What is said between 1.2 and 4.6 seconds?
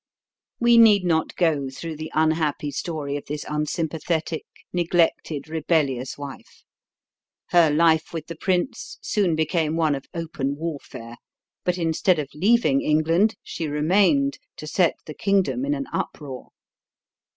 go through the unhappy story of this unsympathetic,